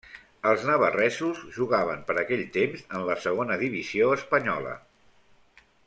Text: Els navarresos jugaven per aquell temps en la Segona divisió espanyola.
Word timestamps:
Els 0.51 0.63
navarresos 0.69 1.41
jugaven 1.57 2.01
per 2.07 2.15
aquell 2.23 2.43
temps 2.57 2.81
en 2.97 3.05
la 3.11 3.19
Segona 3.27 3.59
divisió 3.67 4.09
espanyola. 4.19 4.77